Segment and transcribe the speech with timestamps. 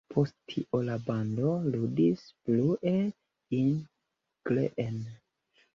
[0.13, 2.97] Post tio la bando ludis „Blue
[3.61, 3.71] in
[4.51, 5.01] Green”.